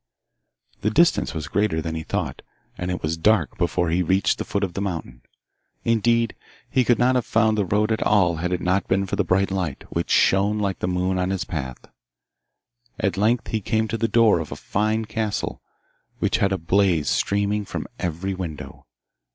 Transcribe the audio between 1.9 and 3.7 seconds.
he thought, and it was dark